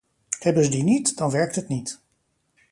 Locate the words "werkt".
1.31-1.55